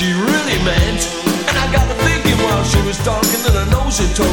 she 0.00 0.14
really 0.14 0.56
meant. 0.64 1.04
And 1.44 1.56
I 1.60 1.68
got 1.76 1.84
to 1.84 1.96
thinking 2.08 2.38
while 2.40 2.64
she 2.64 2.80
was 2.88 2.96
talking 3.04 3.40
that 3.44 3.52
I 3.52 3.68
know 3.68 3.84
she 3.92 4.08
told 4.16 4.29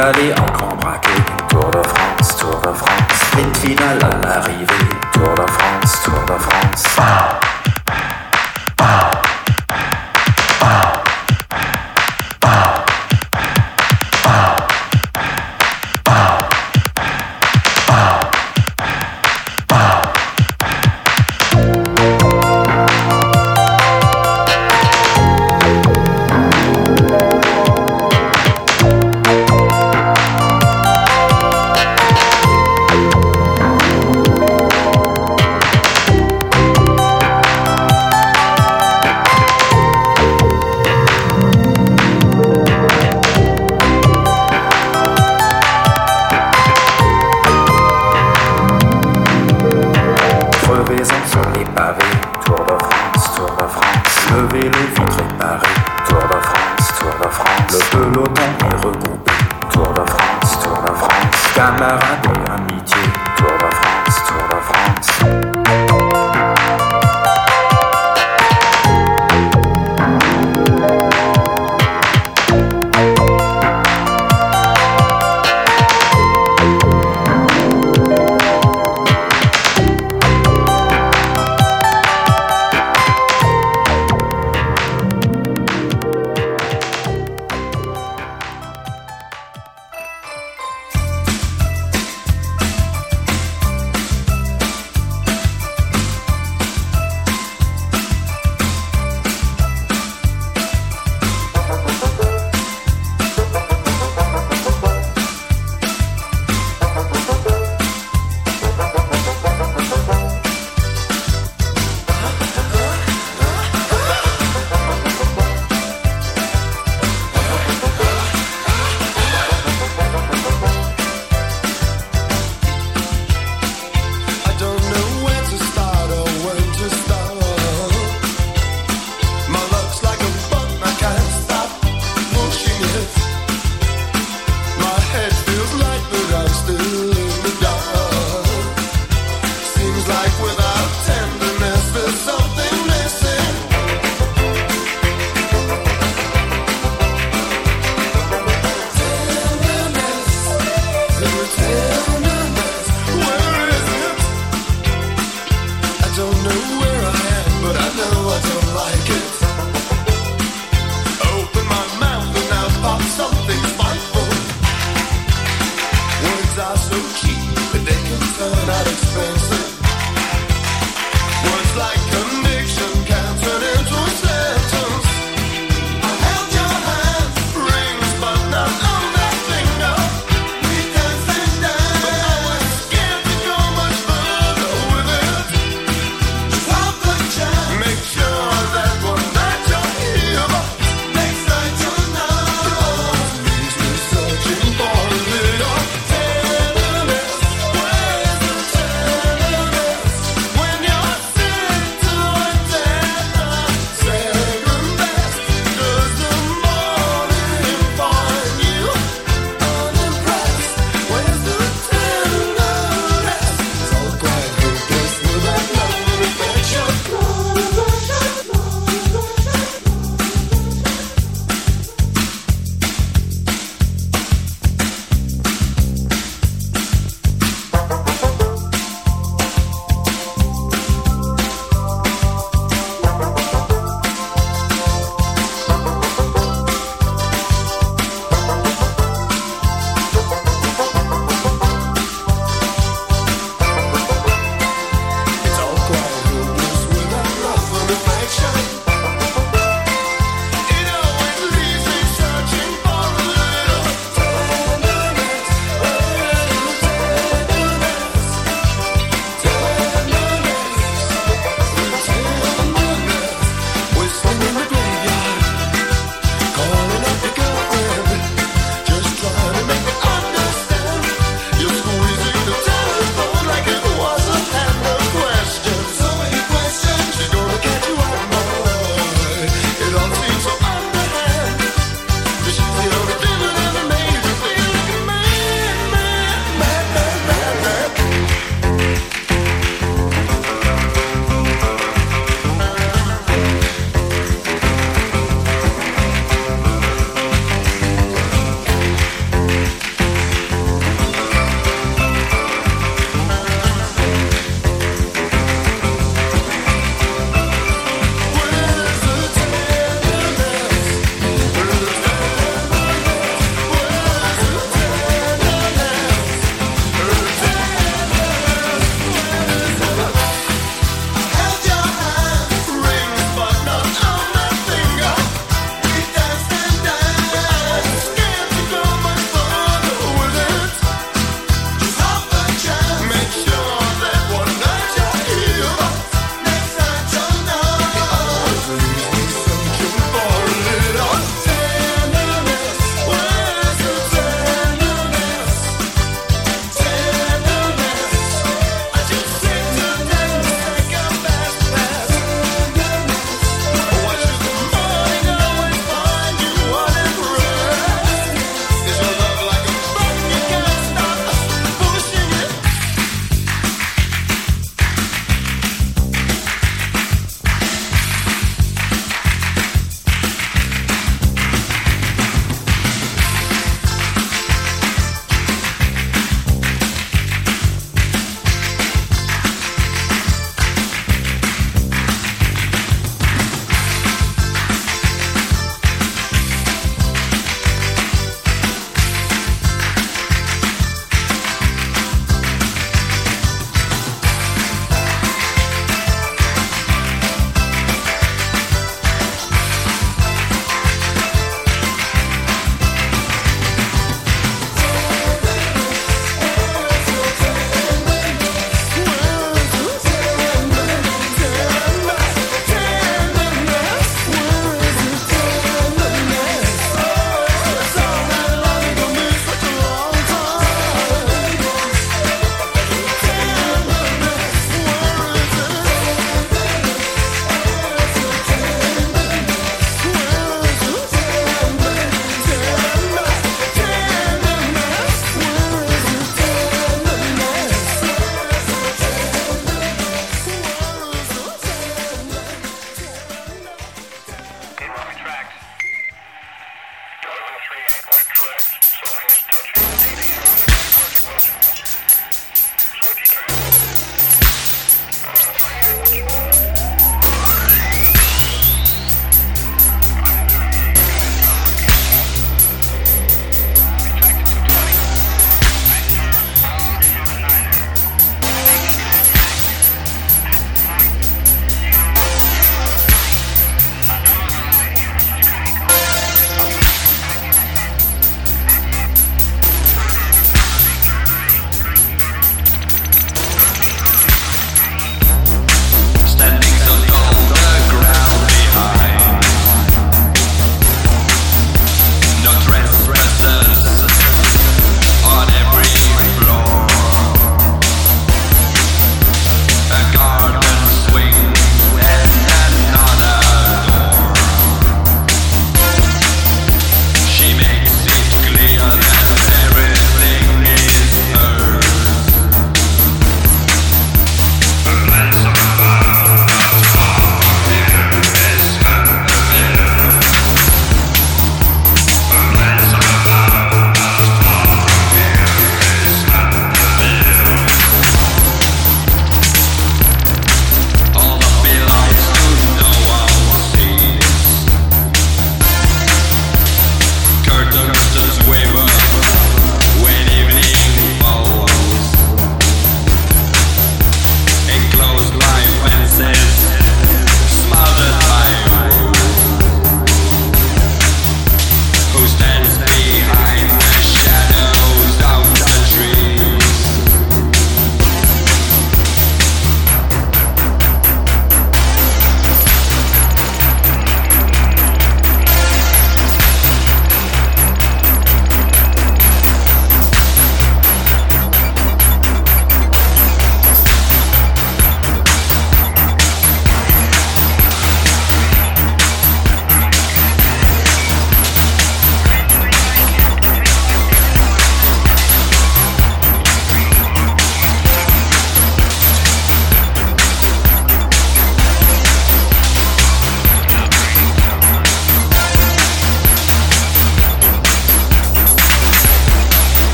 France, 0.00 0.39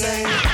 say, 0.00 0.49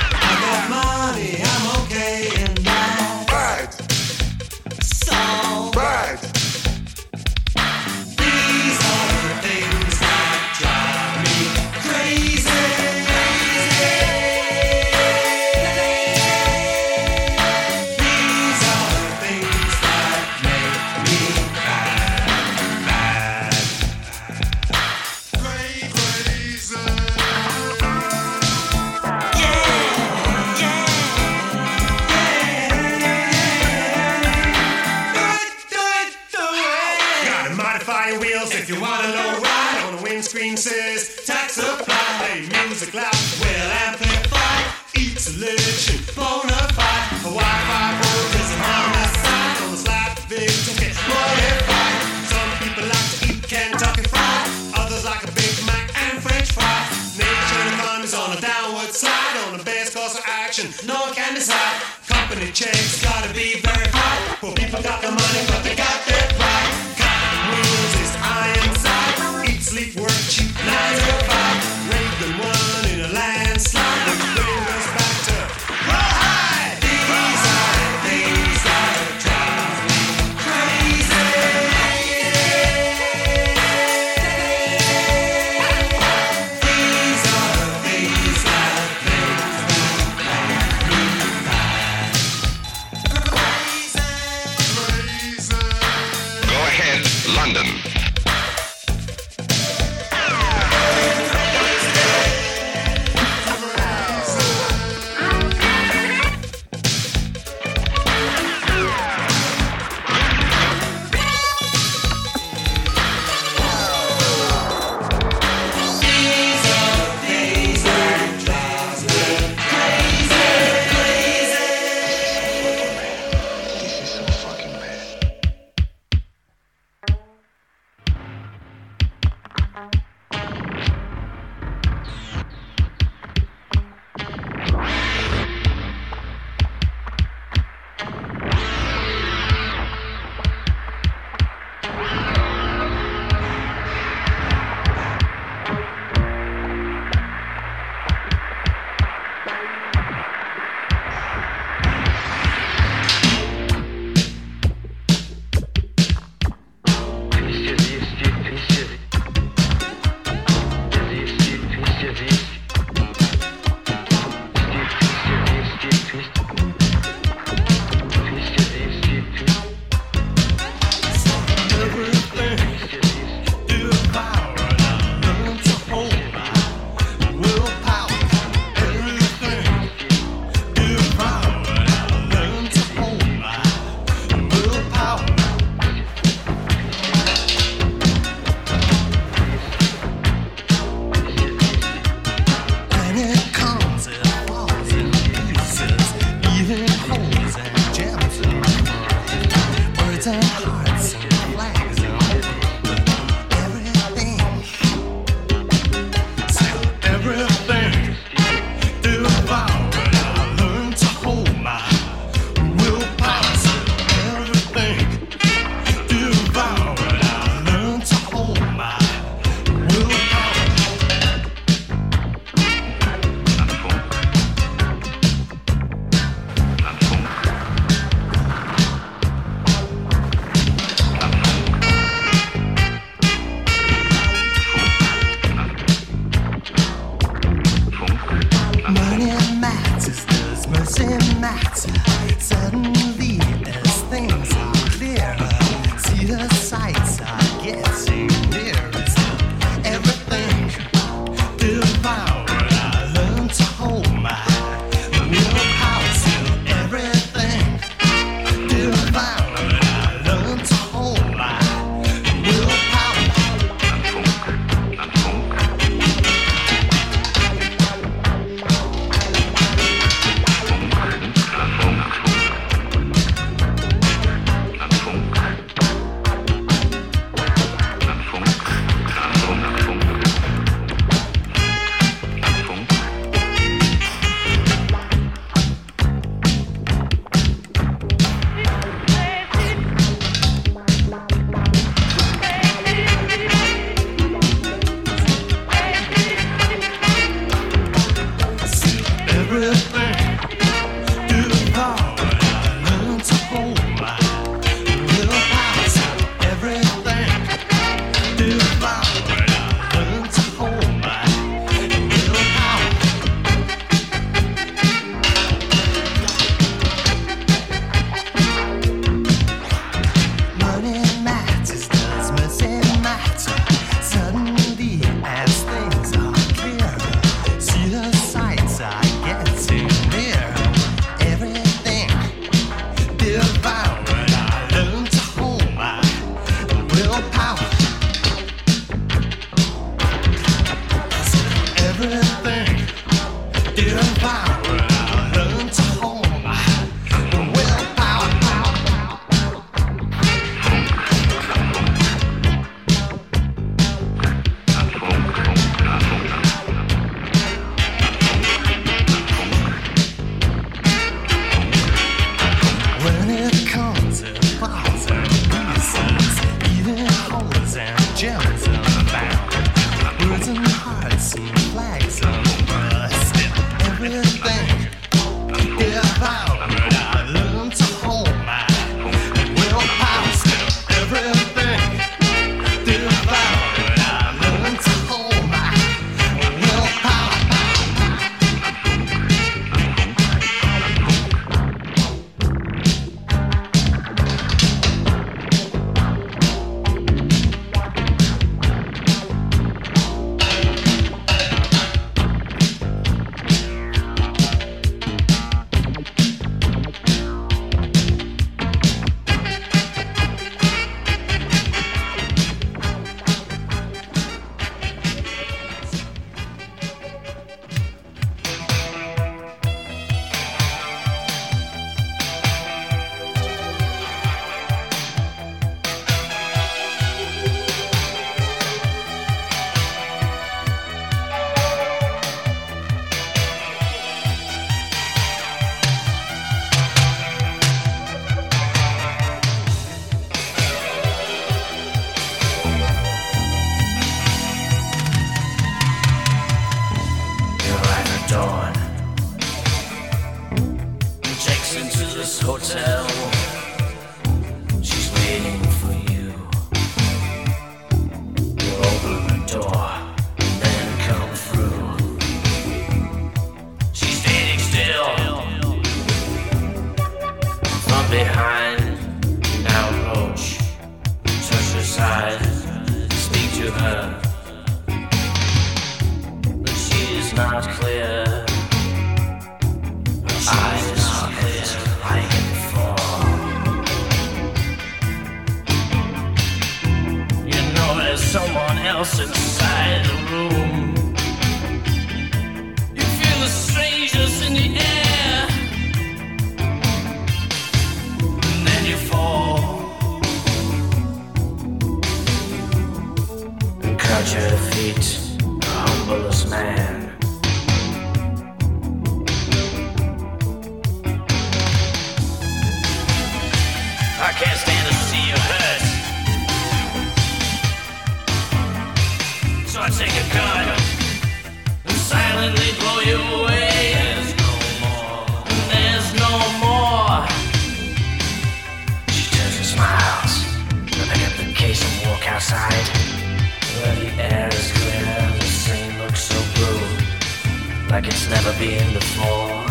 like 537.97 538.09
it's 538.09 538.29
never 538.29 538.53
been 538.59 538.93
before. 538.93 539.66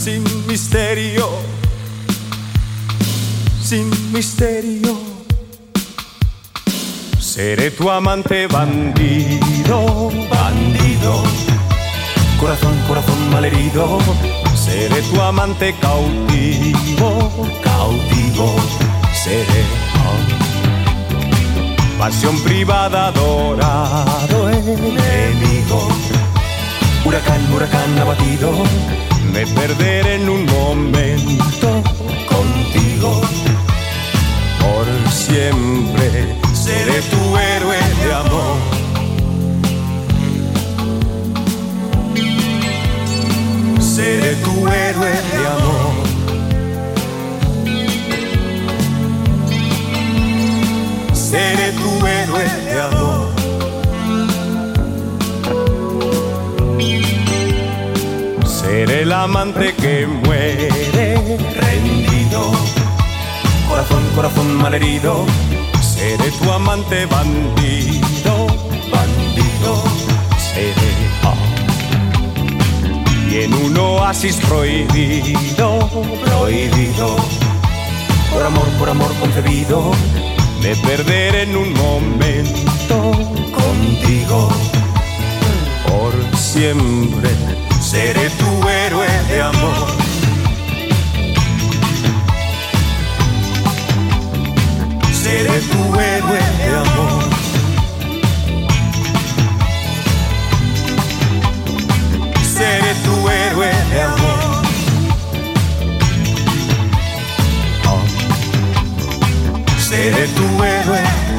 Sin 0.00 0.24
misterio 0.46 1.28
sin 3.70 3.88
misterio. 4.12 4.98
Seré 7.20 7.70
tu 7.70 7.88
amante 7.88 8.48
bandido, 8.48 10.10
bandido. 10.28 11.22
Corazón, 12.40 12.76
corazón 12.88 13.30
malherido. 13.30 14.00
Seré 14.56 15.02
tu 15.02 15.20
amante 15.20 15.72
cautivo, 15.80 17.46
cautivo. 17.62 18.56
Seré 19.12 19.62
pasión 21.96 22.36
privada, 22.40 23.06
adorado 23.06 24.50
enemigo. 24.50 25.88
Huracán, 27.04 27.52
huracán 27.54 27.98
abatido. 28.00 28.50
Me 29.32 29.46
perderé 29.46 30.16
en 30.16 30.28
un 30.28 30.44
momento 30.44 31.82
contigo 32.28 33.20
por 34.60 35.12
siempre 35.12 36.36
seré 36.52 37.00
tu 37.12 37.36
héroe 37.36 37.76
de 38.02 38.12
amor. 38.12 38.56
Seré 43.80 44.34
tu 44.44 44.68
héroe 44.68 45.12
de 45.32 45.46
amor. 45.56 45.92
Seré 51.12 51.72
tu 51.72 52.06
héroe 52.06 52.44
de 52.66 52.80
amor. 52.80 53.19
Seré 58.80 59.02
el 59.02 59.12
amante 59.12 59.74
que 59.74 60.06
muere 60.06 60.70
rendido 61.52 62.50
corazón, 63.68 64.02
corazón 64.16 64.54
malherido. 64.54 65.26
Seré 65.82 66.30
tu 66.30 66.50
amante 66.50 67.04
bandido, 67.04 68.46
bandido. 68.90 69.84
Seré. 70.38 70.92
ah. 71.24 71.34
Y 73.30 73.40
en 73.42 73.52
un 73.52 73.76
oasis 73.76 74.36
prohibido, 74.36 75.78
prohibido. 76.24 77.16
Por 78.32 78.42
amor, 78.46 78.66
por 78.78 78.88
amor 78.88 79.14
concebido. 79.20 79.90
Me 80.62 80.74
perderé 80.76 81.42
en 81.42 81.54
un 81.54 81.70
momento 81.74 83.12
contigo. 83.52 84.48
Por 85.86 86.38
siempre 86.38 87.28
seré 87.90 88.28
tu 88.38 88.50
héroe 88.68 89.06
de 89.28 89.40
amor. 89.40 89.88
seré 95.12 95.58
tu 95.70 95.80
héroe 96.08 96.40
de 96.60 96.68
amor. 96.82 97.22
Seré 102.54 102.92
tu 103.04 103.14
héroe 103.38 103.72
de 103.90 104.00
amor. 104.10 104.62
Seré 109.88 110.24
tu 110.36 110.46
héroe. 110.64 111.29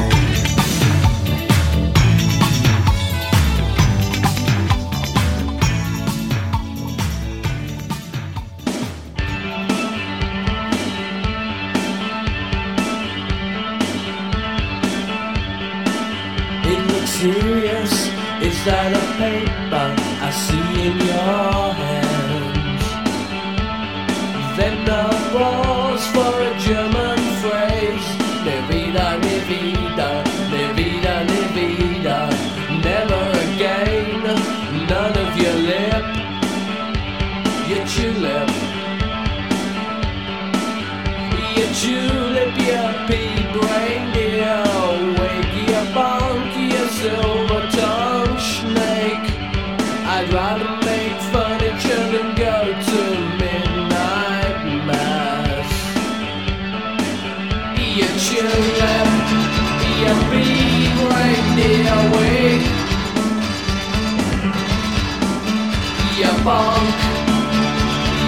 That 19.22 19.51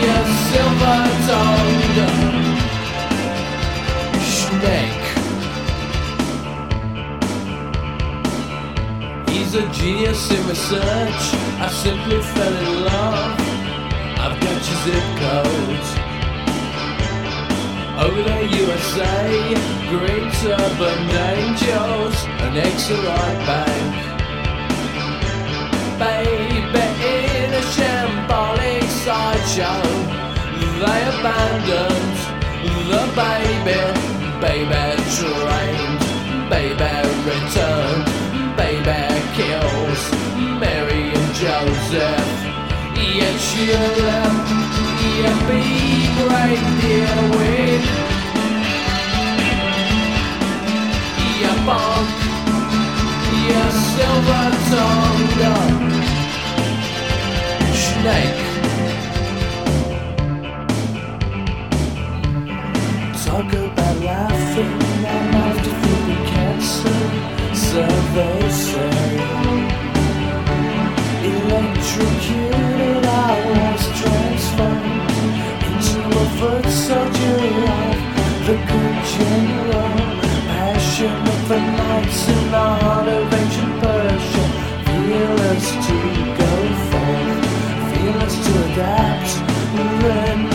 your 0.04 0.24
silver-tongued 0.50 1.98
snake. 4.34 5.04
He's 9.28 9.54
a 9.54 9.64
genius 9.72 10.30
in 10.30 10.46
research. 10.48 11.22
I 11.60 11.68
simply 11.70 12.20
fell 12.22 12.56
in 12.64 12.84
love. 12.84 13.40
I've 14.22 14.36
got 14.40 14.60
your 14.68 14.78
zip 14.84 15.06
code. 15.22 15.86
Over 18.04 18.22
there, 18.22 18.42
USA, 18.42 19.54
great 19.88 20.34
urban 20.44 21.02
angels, 21.32 22.16
an 22.44 22.54
right 23.06 23.40
bank. 23.46 23.94
Baby, 25.98 27.13
abandoned 31.24 32.18
the 32.90 33.02
baby. 33.16 33.80
Baby 34.44 34.84
trained, 35.16 36.02
baby 36.50 36.92
returned, 37.24 38.04
baby 38.58 39.00
kills 39.32 40.02
Mary 40.60 41.04
and 41.16 41.28
Joseph. 41.34 42.28
Yet 42.94 43.40
left, 44.04 44.48
yeah, 45.16 45.38
be 45.48 45.62
great 46.20 46.64
dear 46.82 47.16
with 47.36 47.86
yeah, 51.40 51.58
bonk, 51.66 52.08
yeah, 53.48 53.70
silver 53.94 54.46
tongue 54.68 55.24
snake. 57.72 58.53
Talk 63.34 63.52
about 63.52 63.96
laughing, 63.98 64.74
I'm 65.02 65.34
after 65.42 65.72
feeling 65.82 66.24
cancer, 66.24 67.02
so 67.52 67.82
they 68.14 68.38
say. 68.48 69.18
Electrocuted, 71.32 73.04
I 73.04 73.34
was 73.50 73.82
transformed 73.98 75.10
into 75.66 75.98
a 76.14 76.26
foot 76.38 76.66
soldier 76.70 77.42
of 77.74 77.98
the 78.46 78.56
good 78.70 78.98
general. 79.14 79.94
Passion 80.54 81.18
of 81.34 81.40
the 81.48 81.58
knights 81.58 82.28
in 82.28 82.42
the 82.52 82.66
heart 82.78 83.08
of 83.08 83.34
ancient 83.34 83.74
Persia. 83.82 84.46
Feel 84.86 85.36
us 85.50 85.66
to 85.88 85.96
go 86.38 86.52
forth, 86.86 87.42
feel 87.90 88.16
us 88.22 88.34
to 88.46 88.52
adapt, 88.70 89.30
then 90.04 90.53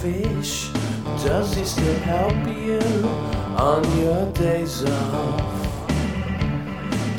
fish? 0.00 0.70
Does 1.24 1.54
he 1.54 1.64
still 1.64 1.98
help 2.00 2.46
you 2.46 2.80
on 3.56 3.82
your 3.98 4.30
days 4.32 4.84
off? 4.84 5.58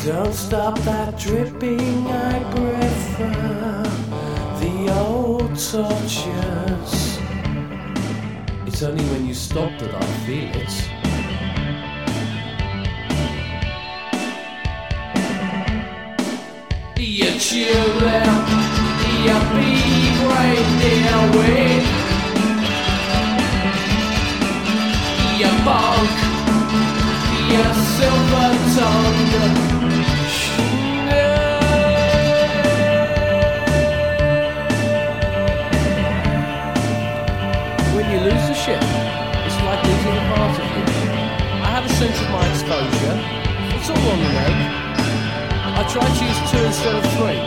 Don't 0.06 0.34
stop 0.34 0.80
that 0.80 1.20
dripping, 1.20 2.08
I 2.08 2.40
prefer 2.56 3.84
the 4.62 4.94
old 4.98 5.50
tortures. 5.72 7.20
It's 8.66 8.82
only 8.82 9.04
when 9.12 9.26
you 9.28 9.34
stop 9.34 9.72
that 9.80 9.94
I 9.94 10.06
feel 10.26 10.56
it. 10.56 10.90
You 17.52 17.66
left, 18.02 18.52
you 19.26 19.38
be 19.56 19.70
right 20.28 20.68
there 20.80 21.32
with 21.32 21.99
your 25.60 25.76
your 27.52 27.74
silver 27.96 28.50
tongue. 28.76 29.20
When 37.94 38.06
you 38.12 38.20
lose 38.20 38.46
the 38.48 38.54
ship, 38.54 38.82
it's 39.46 39.60
like 39.68 39.84
losing 39.84 40.16
a 40.16 40.26
part 40.34 40.60
of 40.60 40.66
you. 40.76 40.86
I 41.62 41.70
have 41.76 41.86
a 41.86 41.90
sense 41.90 42.20
of 42.22 42.30
my 42.30 42.46
exposure. 42.50 43.18
It's 43.76 43.90
all 43.90 44.12
on 44.12 44.20
the 44.20 44.32
web. 44.38 44.56
I 45.76 45.84
try 45.92 46.06
to 46.06 46.26
use 46.26 46.52
two 46.52 46.64
instead 46.66 46.96
of 46.96 47.04
three. 47.18 47.40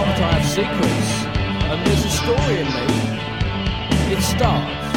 After 0.00 0.24
I 0.24 0.32
have 0.32 0.46
secrets, 0.46 1.10
and 1.70 1.86
there's 1.86 2.04
a 2.04 2.10
story 2.10 2.60
in 2.60 2.66
me. 2.66 2.84
It 4.14 4.22
starts. 4.22 4.91